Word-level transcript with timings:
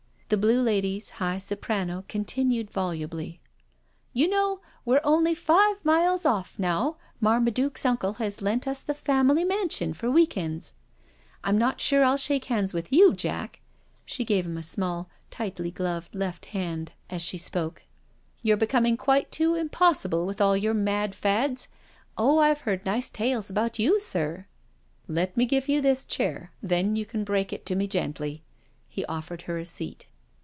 The 0.31 0.37
blue 0.37 0.61
lady's 0.61 1.09
high 1.19 1.39
soprano 1.39 2.05
continued 2.07 2.69
volubly:" 2.71 3.41
You 4.13 4.29
know, 4.29 4.61
we're 4.85 5.01
only 5.03 5.35
five 5.35 5.83
miles 5.83 6.25
off 6.25 6.57
now 6.57 6.95
Marma 7.21 7.53
duke's 7.53 7.85
uncle 7.85 8.13
has 8.13 8.41
lent 8.41 8.65
us 8.65 8.81
the 8.81 8.93
family 8.93 9.43
mansion 9.43 9.93
for 9.93 10.09
week 10.09 10.37
ends. 10.37 10.71
I'm 11.43 11.57
not 11.57 11.81
sure 11.81 12.05
I'll 12.05 12.15
shake 12.15 12.45
hands 12.45 12.73
with 12.73 12.93
you, 12.93 13.13
Jack," 13.13 13.59
she 14.05 14.23
gave 14.23 14.45
him 14.45 14.55
a 14.55 14.63
small 14.63 15.09
tightly 15.29 15.69
gloved 15.69 16.15
left 16.15 16.53
band 16.53 16.93
as 17.09 17.21
she 17.21 17.35
158 17.35 17.35
NO 17.35 17.59
SURRENDER 17.59 17.77
spoke," 17.77 17.83
you're 18.41 18.55
becoming 18.55 18.95
quite 18.95 19.33
too 19.33 19.55
impossible 19.55 20.25
with 20.25 20.39
all 20.39 20.55
your 20.55 20.73
mad 20.73 21.13
fads. 21.13 21.67
Oh, 22.17 22.37
I've 22.39 22.61
heard 22.61 22.85
nice 22.85 23.09
tales 23.09 23.49
about 23.49 23.79
you, 23.79 23.99
sir." 23.99 24.45
*' 24.77 24.79
Let 25.09 25.35
me 25.35 25.45
give 25.45 25.67
you 25.67 25.81
this 25.81 26.05
chair— 26.05 26.53
then 26.63 26.95
you 26.95 27.05
can 27.05 27.25
break 27.25 27.51
it 27.51 27.65
to 27.65 27.75
me 27.75 27.85
gently." 27.85 28.43
He 28.87 29.03
offered 29.07 29.41
her 29.41 29.57
a 29.57 29.65
seat. 29.65 30.07